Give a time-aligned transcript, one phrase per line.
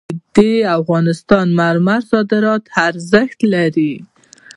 [0.35, 0.37] د
[0.79, 3.93] افغانستان مرمر صادراتي ارزښت لري